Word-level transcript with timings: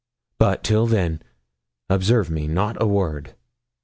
But 0.39 0.63
till 0.63 0.87
then, 0.87 1.21
observe 1.87 2.31
me, 2.31 2.47
not 2.47 2.81
a 2.81 2.87
word.' 2.87 3.35